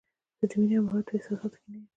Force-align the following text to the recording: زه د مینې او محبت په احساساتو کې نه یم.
زه 0.39 0.45
د 0.49 0.51
مینې 0.59 0.75
او 0.77 0.83
محبت 0.85 1.03
په 1.07 1.13
احساساتو 1.15 1.57
کې 1.61 1.67
نه 1.71 1.77
یم. 1.79 1.85